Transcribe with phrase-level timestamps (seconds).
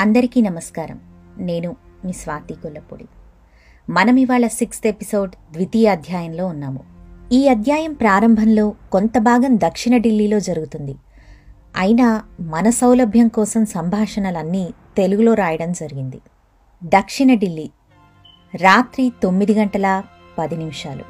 [0.00, 1.00] అందరికీ నమస్కారం.
[1.38, 3.04] నేను మీ స్వాతి కొల్లపూడి.
[3.90, 6.84] మనం ఇవాళ సిక్స్త్ ఎపిసోడ్ ద్వితీయ అధ్యాయంలో ఉన్నాము.
[7.32, 10.96] ఈ అధ్యాయం ప్రారంభంలో కొంత భాగం దక్షిణ ఢిల్లీలో జరుగుతుంది.
[11.76, 16.20] అయినా మన సౌలభ్యం కోసం సంభాషణలన్నీ తెలుగులో రాయడం జరిగింది.
[16.84, 17.70] దక్షిణ ఢిల్లీ
[18.54, 20.02] రాత్రి తొమ్మిది గంటల
[20.38, 21.04] పది నిమిషాలు.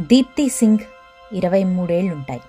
[0.00, 0.78] దీప్తి సింగ్
[1.32, 2.40] ఇరవై మూడేళ్ళుంటాయి.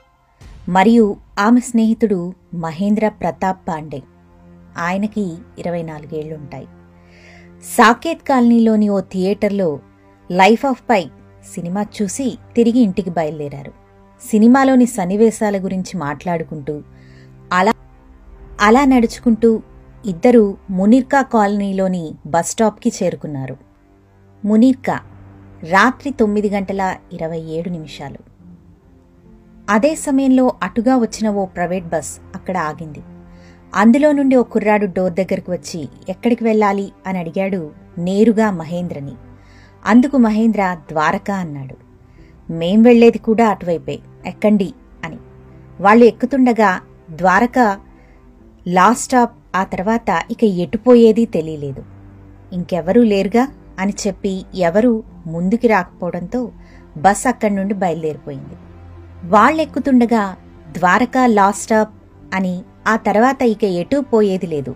[0.70, 4.04] మరియు ఆమె స్నేహితుడు మహేంద్ర ప్రతాప్ పాండే.
[4.78, 6.68] ఆయనకి ఇరవై నాలుగేళ్ళుంటాయి.
[7.77, 9.80] సాకేత్ కాలనీలోని ఓ థియేటర్లో
[10.32, 11.05] లైఫ్ ఆఫ్ పై
[11.54, 13.72] సినిమా చూసి తిరిగి ఇంటికి బయలుదేరారు.
[14.22, 16.84] సినిమాలోని సన్నివేశాల గురించి మాట్లాడుకుంటూ
[17.54, 17.73] అలా
[18.62, 19.62] అలా నడుచుకుంటూ
[20.05, 23.57] ఇద్దరు మునిర్కా కాలనీలోని బస్టాప్కి చేరుకున్నారు.
[24.46, 24.99] మునిర్కా
[25.63, 28.18] రాత్రి తొమ్మిది గంటల ఇరవై ఏడు నిమిషాలు.
[29.70, 33.04] అదే సమయంలో అటుగా వచ్చిన ఓ ప్రైవేట్ బస్ అక్కడ ఆగింది.
[33.75, 36.91] అందులో నుండి ఓ కుర్రాడు డోర్ దగ్గరకు వచ్చి ఎక్కడికి వెళ్ళాలి?
[37.07, 39.12] అని అడిగాడు నేరుగా మహేంద్రని.
[39.85, 41.76] అందుకు మహేంద్ర ద్వారకా అన్నాడు.
[42.51, 43.99] మేం వెళ్ళేది కూడా అటువైపే.
[44.26, 44.73] ఎక్కండి
[45.05, 45.17] అని.
[45.82, 47.79] వాళ్ళు ఎక్కుతుండగా ద్వారక
[48.67, 51.84] లాస్ట్ స్టాప్ ఆ తర్వాత ఇక ఎటుపోయేది తెలియలేదు.
[52.54, 53.48] ఇంకెవరూ లేరుగా?
[53.79, 56.51] అని చెప్పి ఎవరూ ముందుకి రాకపోవడంతో
[56.98, 58.55] బస్ అక్కడి నుండి బయలుదేరిపోయింది.
[59.29, 60.35] వాళ్ళెక్కుతుండగా
[60.71, 61.93] ద్వారకా లాస్ట్ స్టాప్
[62.34, 64.75] అని ఆ తర్వాత ఇక ఎటూ పోయేది లేదు.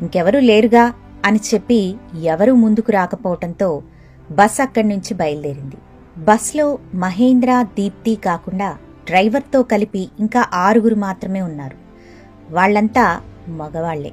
[0.00, 0.94] ఇంకెవరూ లేరుగా
[1.24, 3.82] అని చెప్పి ఎవరూ ముందుకు రాకపోవటంతో
[4.30, 5.76] బస్ అక్కడి నుంచి బయలుదేరింది.
[6.18, 11.76] బస్లో మహేంద్ర దీప్తి కాకుండా డ్రైవర్తో కలిపి ఇంకా ఆరుగురు మాత్రమే ఉన్నారు.
[12.54, 14.10] వాళ్ళంతా మగవాళ్ళే.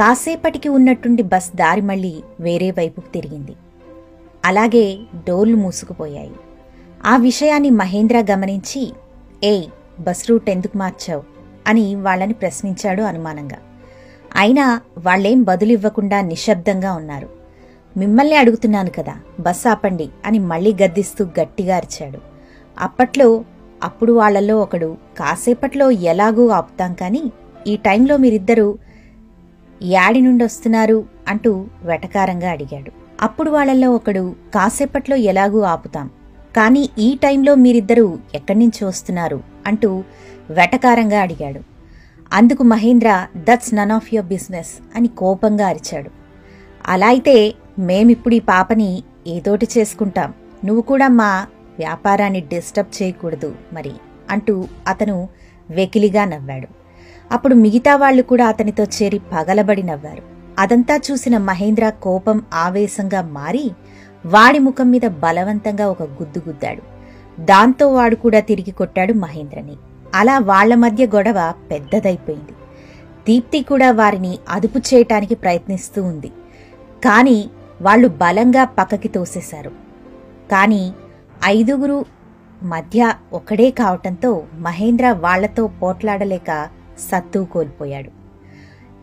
[0.00, 3.56] కాసేపటికి ఉన్నట్టుండి బస్ దారి మళ్ళీ వేరే వైపుకు తిరిగింది.
[4.44, 6.32] అలాగే డోర్లు మూసుకుపోయాయి.
[7.04, 8.92] ఆ విషయాన్ని మహేంద్ర గమనించి
[9.44, 9.64] ఏయ్
[10.00, 11.37] బస్ రూట్ ఎందుకు మార్చావు?
[11.68, 13.58] అని వాళ్ళని ప్రశ్నించాడు అనుమానంగా.
[14.36, 17.28] అయినా వాళ్ళేం బదులివ్వకుండా నిశ్శబ్దంగా ఉన్నారు.
[17.96, 22.18] మిమ్మల్ని అడుగుతున్నాను కదా బస్ ఆపండి అని మళ్ళీ గద్దిస్తూ గట్టిగా అరిచాడు.
[22.80, 23.44] అప్పట్లో
[23.82, 27.32] అప్పుడు వాళ్ళలో ఒకడు కాసేపట్లో ఎలాగూ ఆపుతాం కానీ
[27.66, 28.78] ఈ టైంలో మీరిద్దరూ
[29.82, 32.90] యాడి నుండి వస్తున్నారు అంటూ వెటకారంగా అడిగాడు.
[33.22, 36.10] అప్పుడు వాళ్ళలో ఒకడు కాసేపట్లో ఎలాగూ ఆపుతాం
[36.56, 40.04] కానీ ఈ టైంలో మీరిద్దరూ ఎక్కడి నుంచి వస్తున్నారు అంటూ
[40.50, 41.60] వెటకారంగా అడిగాడు.
[42.32, 46.10] అందుకు Mahendra that's none of your business అని కోపంగా అరిచాడు.
[46.88, 50.34] అలా అయితే మేమిప్పుడు ఈ పాపని ఏదోటి చేసుకుంటాం.
[50.64, 51.46] నువ్వు కూడా మా
[51.78, 53.92] వ్యాపారాన్ని డిస్టర్బ్ చేయకూడదు మరి
[54.30, 55.28] అంటూ అతను
[55.70, 56.66] వెకిలిగా నవ్వాడు.
[57.32, 60.22] అప్పుడు మిగతా వాళ్ళు కూడా అతనితో చేరి పగలబడి నవ్వారు.
[60.58, 63.70] అదంతా చూసిన మహేంద్ర కోపం ఆవేశంగా మారి
[64.26, 66.82] వాడి ముఖం మీద బలవంతంగా ఒక గుద్దు గుద్దాడు.
[67.40, 69.76] దాంతో వాడు కూడా తిరిగి కొట్టాడు మహేంద్రని.
[70.18, 72.52] అలా వాళ్ళ మధ్య గొడవ పెద్దదైపోయింది.
[73.26, 76.28] దీప్తి కూడా వారిని అదుపు చేయటానికి ప్రయత్నిస్తూ ఉంది.
[77.04, 77.50] కాని
[77.82, 79.70] వాళ్ళు బలంగా పక్కకి తోసేశారు.
[80.52, 80.92] కాని
[81.44, 82.04] ఐదుగురు
[82.62, 86.68] మధ్య ఒకడే కావటంతో మహేంద్ర వాళ్ళతో పోట్లాడలేక
[87.10, 88.10] సత్తు కోల్పోయాడు.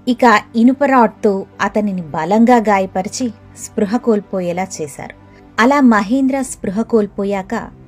[0.08, 5.16] ఇక ఇనుప రాడ్తో అతనిని బలంగా గాయపరిచి స్పృహ కోల్పోయేలా చేశారు.
[5.60, 7.85] అలా మహేంద్ర స్పృహ కోల్పోయాక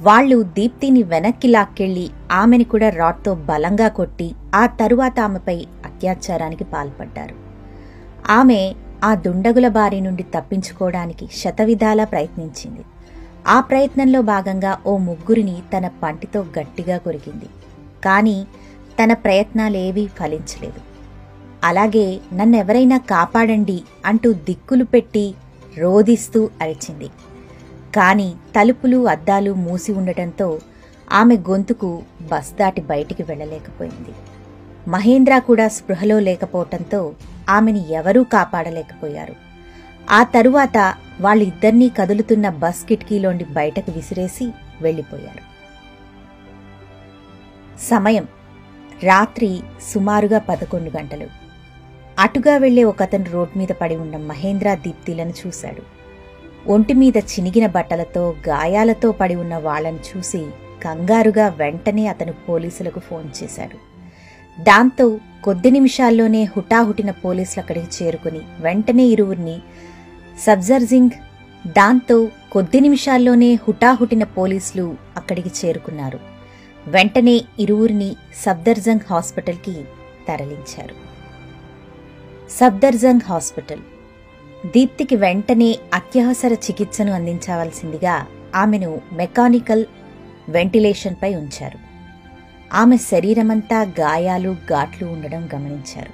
[0.00, 7.34] వాళ్ళు దీప్తిని వెనక్కి లాక్కెళ్ళి ఆమెని కూడా రాడ్తో బలంగా కొట్టి ఆ తరువాత ఆమెపై అత్యాచారానికి పాల్పడ్డారు.
[8.30, 8.74] ఆమె
[9.04, 12.80] ఆ దుండగుల బారి నుండి తప్పించుకోవడానికి శతవిధాలా ప్రయత్నించింది.
[13.48, 17.46] ఆ ప్రయత్నంలో భాగంగా ఓ ముగ్గురిని తన పంటితో గట్టిగా కొరికింది.
[18.04, 18.46] కాని
[19.02, 20.80] తన ప్రయత్నాలేవీ ఫలించలేదు.
[21.64, 25.34] అలాగే నన్నెవరైనా కాపాడండి అంటూ దిక్కులు పెట్టి
[25.78, 27.08] రోదిస్తూ అరిచింది.
[27.96, 30.60] కాని తలుపులు అద్దాలు మూసి ఉండటంతో
[31.12, 34.14] ఆమె గొంతుకు బస్ దాటి బయటికి వెళ్ళలేకపోయింది
[34.90, 37.00] మహేంద్ర కూడా స్పృహలో లేకపోవటంతో
[37.48, 39.34] ఆమెని ఎవరూ కాపాడలేకపోయారు.
[40.10, 44.46] ఆ తరువాత వాళ్ళిద్దరినీ కదులుతున్న బస్ కిటికీలోండి బయటకు విసిరేసి
[44.82, 45.42] వెళ్ళిపోయారు
[47.88, 48.26] సమయం.
[49.02, 49.60] రాత్రి
[49.94, 51.26] సుమారుగా పదకొండు గంటలు.
[52.18, 55.82] అటుగా వెళ్ళే ఒకతను రోడ్ మీద పడి ఉన్న మహేంద్ర దీప్తిలను చూశాడు.
[56.68, 60.46] ఒంటి మీద చినిగిన బట్టలతో గాయాలతో పడి ఉన్న వాళ్ళను చూసి
[60.82, 63.76] కంగారుగా వెంటనే అతను పోలీసులకు ఫోన్ చేశాడు.
[64.62, 69.58] దాంతో కొద్ది నిమిషాల్లోనే హుటాహుటిన పోలీసులు అక్కడికి చేరుకుని వెంటనే ఇరువురిని
[70.46, 71.10] సబ్జర్జింగ్
[71.66, 76.20] దాంతో కొద్ది నిమిషాల్లోనే హుటాహుటిన పోలీసులు అక్కడికి చేరుకున్నారు.
[76.86, 78.16] వెంటనే ఇరువురిని
[78.46, 79.84] సబ్దర్జంగ్ హాస్పిటల్కి
[80.28, 80.94] తరలించారు.
[82.50, 83.80] సబ్దర్జంగ్ హాస్పిటల్
[84.74, 89.84] దీప్తికి వెంటనే అత్యవసర చికిత్సను అందించవలసిందిగా ఆమెను మెకానికల్
[90.48, 91.78] వెంటిలేషన్పై ఉంచారు.
[92.74, 96.10] ఆమె శరీరమంతా గాయాలు ఘాట్లు ఉండడం గమనించారు.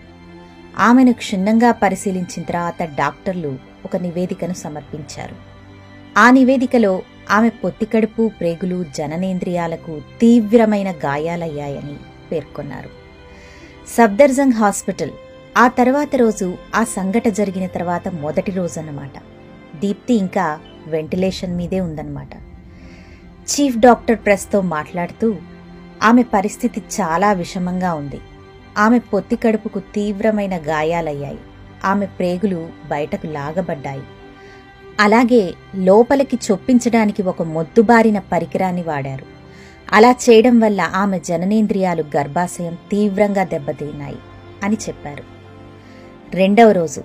[0.79, 5.37] ఆమెను క్షుణ్ణంగా పరిశీలించిన తర్వాత డాక్టర్లు ఒక నివేదికను సమర్పించారు.
[6.19, 11.97] ఆ నివేదికలో ఆమె పొత్తికడుపు ప్రేగులు జననేంద్రియాలకు తీవ్రమైన గాయాలయ్యాయని
[12.33, 12.89] పేర్కొన్నారు.
[13.89, 15.11] సఫ్దర్జంగ్ హాస్పిటల్
[15.59, 19.11] ఆ తర్వాత రోజు ఆ సంఘట జరిగిన తర్వాత మొదటి రోజు అన్నమాట
[19.81, 22.35] దీప్తి ఇంకా వెంటిలేషన్ మీదే ఉందన్నమాట.
[23.43, 25.35] చీఫ్ డాక్టర్ ప్రెస్తో మాట్లాడుతూ
[26.03, 28.21] ఆమె పరిస్థితి చాలా విషమంగా ఉంది.
[28.79, 31.39] ఆమె పొత్తి కడుపుకు తీవ్రమైన గాయాలయ్యాయి.
[31.85, 34.03] ఆమె ప్రేగులు బయటకు లాగబడ్డాయి.
[35.01, 39.27] అలాగే లోపలికి చొప్పించడానికి ఒక మొద్దుబారిన పరికరాన్ని వాడారు.
[39.93, 44.17] అలా చేయడం వల్ల ఆమె జననేంద్రియాలు గర్భాశయం తీవ్రంగా దెబ్బతిన్నాయి
[44.63, 45.42] అని చెప్పారు.
[46.35, 47.01] రెండవ రోజు.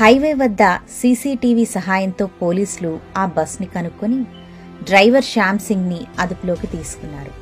[0.00, 0.62] హైవే వద్ద
[1.00, 4.20] సీసీటీవీ సహాయంతో పోలీసులు ఆ బస్ని కనుక్కొని
[4.82, 7.32] డ్రైవర్ శ్యామ్ సింగ్ని అదుపులోకి తీసుకున్నారు.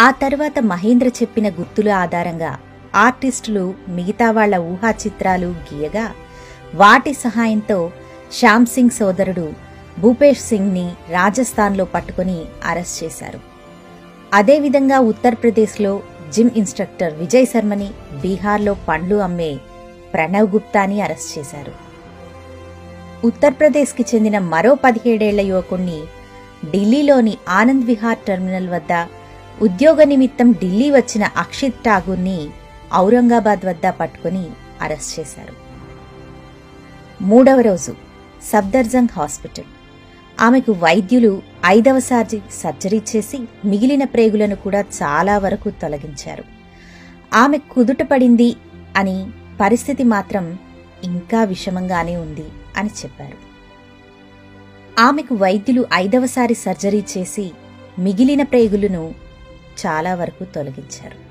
[0.00, 2.58] ఆ తర్వాత మహేంద్ర చెప్పిన గుర్తుల ఆధారంగా
[2.94, 6.06] ఆర్టిస్టులు మిగతా వాళ్ళ ఊహా చిత్రాలు గీయగా
[6.74, 7.90] వాటి సహాయంతో
[8.32, 9.52] శ్యామ్ సింగ్ సోదరుడు
[9.98, 13.40] భూపేష్ సింగ్ని రాజస్థాన్లో పట్టుకుని అరెస్ట్ చేశారు.
[14.32, 16.02] అదేవిధంగా ఉత్తరప్రదేశ్లో
[16.32, 17.90] జిమ్ ఇన్స్ట్రక్టర్ విజయ్ శర్మని
[18.22, 19.52] బీహార్లో పండ్లు అమ్మే
[20.14, 21.72] ప్రణవ్ గుప్తాని అరెస్ట్ చేశారు.
[23.26, 26.00] ఉత్తరప్రదేశ్కి చెందిన మరో పదిహేడేళ్ళ యువకుణ్ణి
[26.70, 29.06] ఢిల్లీలోని ఆనంద్ విహార్ టెర్మినల్ వద్ద
[29.62, 32.48] ఉద్యోగ నిమిత్తం ఢిల్లీ వచ్చిన అక్షిత్ ఠాగూర్ని
[32.94, 34.46] ఔరంగాబాద్ వద్ద పట్టుకుని
[34.82, 35.54] అరెస్ట్ చేశారు.
[37.22, 37.92] మూడవ రోజు
[38.42, 39.64] సఫ్దర్జంగ్ హాస్పిటల్.
[40.40, 46.44] ఆమెకు వైద్యులు ఐదవసారి సర్జరీ చేసి మిగిలిన ప్రేగులను కూడా చాలా వరకు తొలగించారు.
[47.34, 48.56] ఆమె కుదుట పడింది
[48.96, 49.26] అని
[49.60, 50.58] పరిస్థితి మాత్రం
[51.04, 52.44] ఇంకా విషమంగానే ఉంది
[52.76, 53.54] అని చెప్పారు.
[54.98, 57.52] ఆమెకు వైద్యులు ఐదవసారి సర్జరీ చేసి
[57.98, 59.14] మిగిలిన ప్రేగులను
[59.86, 61.24] చాలా వరకు తొలగించారు.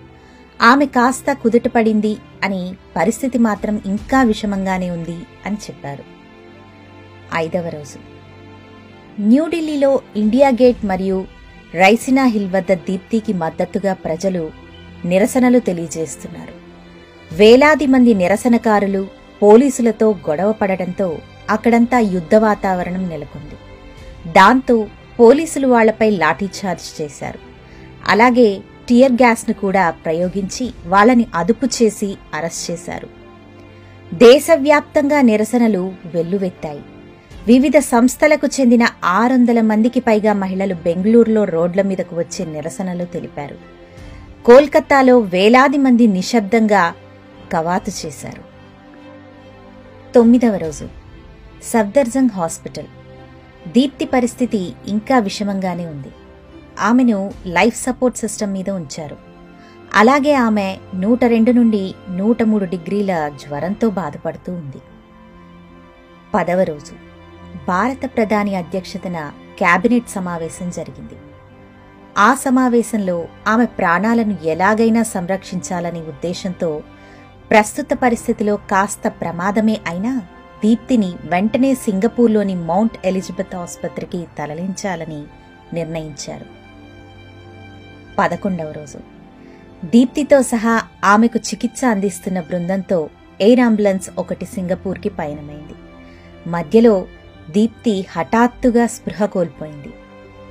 [0.62, 6.04] ఆమె కాస్త కుదుటపడింది అని పరిస్థితి మాత్రం ఇంకా విషమంగానే ఉంది అని చెప్పారు.
[7.34, 8.14] ఐదవ రోజు.
[9.22, 11.26] న్యూఢిల్లీలో ఇండియా గేట్ మరియు
[11.76, 14.52] రైసినా హిల్ వద్ద దీప్తికి మద్దతుగా ప్రజలు
[15.06, 16.63] నిరసనలు తెలియజేస్తున్నారు.
[17.40, 19.08] వేలాది మంది నిరసనకారులు
[19.42, 21.18] పోలీసులతో గొడవ పడడంతో
[21.50, 23.58] అక్కడంతా యుద్ధ వాతావరణం నెలకొంది.
[24.32, 24.88] దాంతో
[25.20, 27.40] పోలీసులు వాళ్ళపై లాఠీచార్జ్ చేశారు.
[28.08, 33.08] అలాగే టియర్ గ్యాస్ను కూడా ప్రయోగించి వాళ్ళని అదుపు చేసి అరెస్ట్ చేశారు.
[34.14, 36.82] దేశవ్యాప్తంగా నిరసనలు వెల్లువెత్తాయి.
[37.48, 43.56] వివిధ సంస్థలకు చెందిన ఆరు వందల మందికి పైగా మహిళలు బెంగళూరులో రోడ్ల మీదకు వచ్చే నిరసనలు తెలిపారు.
[44.46, 46.94] కోల్కతాలో వేలాది మంది నిశ్శబ్దంగా
[47.54, 48.44] కవాతు చేశారు.
[50.14, 50.86] తొమ్మిదవ రోజు
[51.64, 52.88] సఫ్దర్జంగ్ హాస్పిటల్.
[53.68, 56.12] దీప్తి పరిస్థితి ఇంకా విషమంగానే ఉంది.
[56.80, 59.18] ఆమెను లైఫ్ సపోర్ట్ సిస్టమ్ మీద ఉంచారు.
[59.94, 64.82] అలాగే ఆమె నూట రెండు నుండి నూట మూడు డిగ్రీల జ్వరంతో బాధపడుతూ ఉంది.
[66.34, 66.96] పదవ రోజు
[67.68, 71.14] భారత ప్రధాని అధ్యక్షతన కేబినెట్ సమావేశం జరిగింది.
[72.18, 76.84] ఆ సమావేశంలో ఆమె ప్రాణాలను ఎలాగైనా సంరక్షించాలనే ఉద్దేశంతో
[77.50, 80.22] ప్రస్తుత పరిస్థితిలో కాస్త ప్రమాదమే అయినా
[80.64, 85.24] దీప్తిని వెంటనే సింగపూర్లోని మౌంట్ ఎలిజబెత్ ఆసుపత్రికి తరలించాలని
[85.74, 86.46] నిర్ణయించారు.
[88.20, 89.00] పదకొండవ రోజు.
[89.86, 93.10] దీప్తితో సహా ఆమెకు చికిత్స అందిస్తున్న బృందంతో
[93.42, 95.76] ఎయిర్ అంబులెన్స్ ఒకటి సింగపూర్కి పయనమైంది.
[96.50, 97.06] మధ్యలో
[97.50, 99.94] దీప్తి హఠాత్తుగా స్పృహ కోల్పోయింది.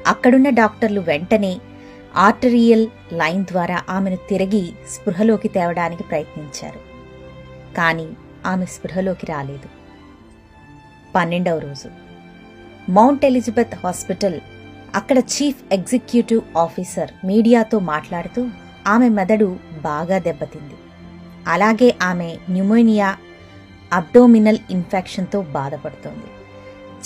[0.07, 1.61] అక్కడున్న డాక్టర్లు వెంటనే
[2.17, 6.79] ఆర్టరియల్ లైన్ ద్వారా ఆమెను తిరిగి స్పృహలోకి తేవడానికి ప్రయత్నించారు.
[7.75, 8.09] కానీ
[8.47, 9.69] ఆమె స్పృహలోకి రాలేదు.
[11.15, 11.91] పన్నెండవ రోజు.
[12.91, 14.41] మౌంట్ ఎలిజబెత్ హాస్పిటల్
[14.95, 18.49] అక్కడ చీఫ్ ఎగ్జిక్యూటివ్ ఆఫీసర్ మీడియాతో మాట్లాడుతూ
[18.87, 20.75] ఆమె మెదడు బాగా దెబ్బతింది.
[21.47, 23.17] అలాగే ఆమె న్యూమోనియా
[23.93, 26.27] అబ్డోమినల్ ఇన్ఫెక్షన్తో బాధపడుతోంది.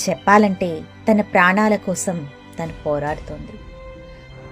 [0.09, 3.51] చెప్పాలంటే తన ప్రాణాల కోసం తను పోరాడుతోంది.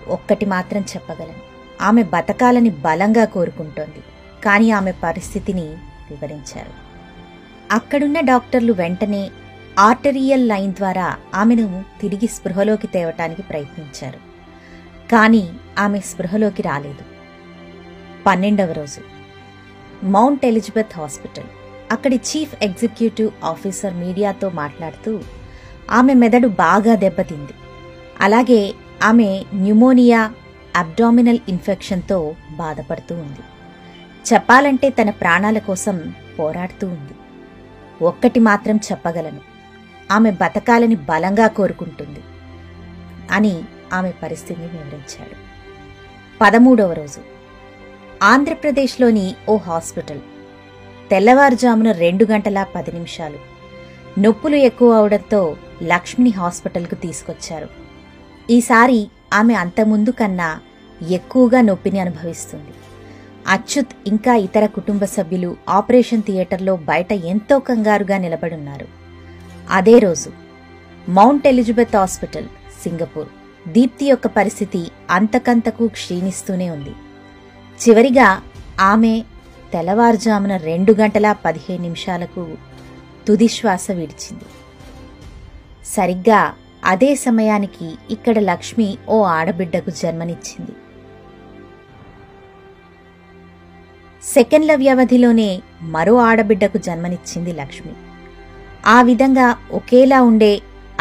[0.08, 1.54] ఒక్కటి మాత్రం చెప్పగలను.
[1.80, 4.02] ఆమె బతకాలని బలంగా కోరుకుంటోంది.
[4.44, 5.66] కానీ ఆమె పరిస్థితిని
[6.10, 6.84] వివరించారు.
[7.72, 9.30] అక్కడున్న డాక్టర్లు వెంటనే
[9.78, 14.18] ఆర్టరియల్ లైన్ ద్వారా ఆమెను తిరిగి స్పృహలోకి తేవటానికి ప్రయత్నించారు.
[15.12, 17.04] కానీ ఆమె స్పృహలోకి రాలేదు.
[18.26, 19.00] పన్నెండవ రోజు.
[20.06, 21.44] Mount Elizabeth hospital.
[21.92, 25.20] అక్కడి చీఫ్ ఎగ్జిక్యూటివ్ ఆఫీసర్ మీడియాతో మాట్లాడుతూ
[25.90, 27.52] ఆమె మెదడు బాగా దెబ్బతింది.
[28.20, 30.32] అలాగే ఆమె న్యూమోనియా
[30.76, 33.40] అబ్డామినల్ ఇన్ఫెక్షన్తో బాధపడుతూ ఉంది.
[34.34, 37.14] చెప్పాలంటే తన ప్రాణాల కోసం పోరాడుతూ ఉంది.
[38.04, 39.40] ఒక్కటి మాత్రం చెప్పగలను.
[40.10, 42.20] ఆమె బతకాలని బలంగా కోరుకుంటుంది
[43.30, 45.36] అని ఆమె పరిస్థితిని వివరించాడు.
[46.40, 47.20] పదమూడవ రోజు.
[48.22, 50.20] ఆంధ్రప్రదేశ్లోని ఓ హాస్పిటల్.
[51.10, 53.38] తెల్లవారుజామున రెండు గంటల పది నిమిషాలు.
[54.20, 57.83] నొప్పులు ఎక్కువ అవడంతో లక్ష్మిని హాస్పిటల్కు తీసుకొచ్చారు.
[58.50, 60.60] ఈసారి ఆమె అంతముందు కన్నా
[61.10, 62.70] ఎక్కువగా నొప్పిని అనుభవిస్తుంది.
[63.48, 68.86] అచ్యుత్ ఇంకా ఇతర కుటుంబ సభ్యులు ఆపరేషన్ థియేటర్లో బయట ఎంతో కంగారుగా నిలబడున్నారు.
[69.70, 70.30] అదే రోజు
[71.08, 72.44] Mount Elizabeth hospital
[72.82, 73.28] Singapore.
[73.68, 76.90] Deepti యొక్క పరిస్థితి అంతకంతకు క్షీణిస్తూనే ఉంది.
[77.82, 78.42] చివరిగా
[78.80, 79.22] ఆమె
[79.72, 82.56] తెల్లవారుజామున రెండు గంటల పదిహేను నిమిషాలకు
[83.26, 84.44] తుదిశ్వాస విడిచింది.
[85.86, 90.74] సరిగ్గా అదే సమయానికి ఇక్కడ లక్ష్మి ఓ ఆడబిడ్డకు జన్మనిచ్చింది.
[94.22, 95.50] సెకండ్ల వ్యవధిలోనే
[95.94, 97.94] మరో ఆడబిడ్డకు జన్మనిచ్చింది లక్ష్మి.
[98.86, 100.52] ఆ విధంగా ఒకేలా ఉండే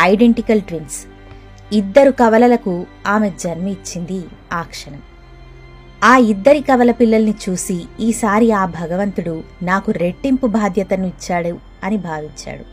[0.02, 1.00] ఐడెంటికల్ ట్విన్స్
[1.72, 2.74] ఇద్దరు కవలలకు
[3.08, 4.20] ఆమె జన్మ ఇచ్చింది
[4.54, 5.02] ఆ క్షణం.
[6.04, 12.66] ఆ ఇద్దరి కవల పిల్లల్ని చూసి ఈసారి ఆ భగవంతుడు నాకు రెట్టింపు బాధ్యతను ఇచ్చాడు అని భావించాడు.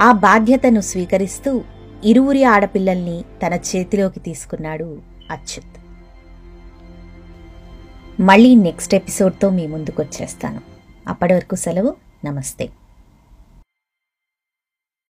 [0.00, 1.52] ఆ బాధ్యతను స్వీకరిస్తూ
[2.04, 4.98] ఇరువురి ఆడపిల్లల్ని తన చేతిలోకి తీసుకున్నాడు
[5.30, 5.80] అచ్యుత్.
[8.20, 10.60] మళ్ళీ నెక్స్ట్ ఎపిసోడ్తో మీ ముందుకొచ్చేస్తాను.
[11.08, 12.68] అప్పటి వరకు సెలవు నమస్తే.